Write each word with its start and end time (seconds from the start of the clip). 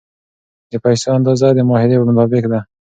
د 0.71 0.73
پیسو 0.83 1.07
اندازه 1.17 1.47
د 1.53 1.59
معاهدې 1.69 1.95
مطابق 2.09 2.43
ده. 2.51 2.59